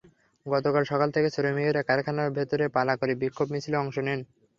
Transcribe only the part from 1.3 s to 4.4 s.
শ্রমিকেরা কারখানার ভেতরে পালা করে বিক্ষোভ মিছিলে অংশ নেন।